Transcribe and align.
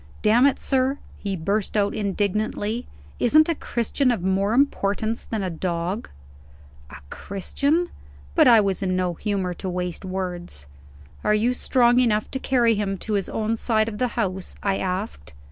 "Damn 0.23 0.47
it, 0.47 0.57
sir," 0.59 0.97
he 1.19 1.35
burst 1.35 1.77
out 1.77 1.93
indignantly, 1.93 2.87
"isn't 3.19 3.47
a 3.47 3.53
Christian 3.53 4.09
of 4.09 4.23
more 4.23 4.53
importance 4.55 5.25
than 5.25 5.43
a 5.43 5.51
dog?" 5.51 6.09
A 6.89 6.95
Christian! 7.11 7.87
but 8.33 8.47
I 8.47 8.61
was 8.61 8.81
in 8.81 8.95
no 8.95 9.13
humor 9.13 9.53
to 9.53 9.69
waste 9.69 10.03
words. 10.03 10.65
"Are 11.23 11.35
you 11.35 11.53
strong 11.53 11.99
enough 11.99 12.31
to 12.31 12.39
carry 12.39 12.73
him 12.73 12.97
to 12.97 13.13
his 13.13 13.29
own 13.29 13.57
side 13.57 13.87
of 13.87 13.99
the 13.99 14.07
house?" 14.17 14.55
I 14.63 14.77
asked. 14.77 15.35